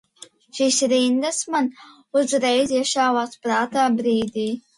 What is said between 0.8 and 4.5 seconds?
rindas man uzreiz iešāvās prātā brīdī.